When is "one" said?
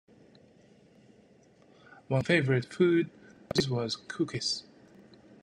2.07-2.23